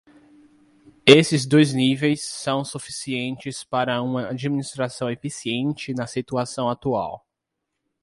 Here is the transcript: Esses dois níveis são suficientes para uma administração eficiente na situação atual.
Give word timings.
Esses 1.05 1.45
dois 1.47 1.75
níveis 1.75 2.23
são 2.23 2.65
suficientes 2.65 3.63
para 3.63 4.01
uma 4.01 4.29
administração 4.29 5.11
eficiente 5.11 5.93
na 5.93 6.07
situação 6.07 6.67
atual. 6.67 7.23